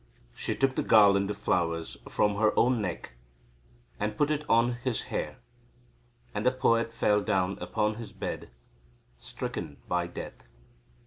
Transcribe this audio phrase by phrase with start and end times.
[0.33, 3.11] She took the garland of flowers from her own neck,
[3.99, 5.37] and put it on his hair,
[6.33, 8.49] and the poet fell down upon his bed
[9.19, 10.43] stricken by death.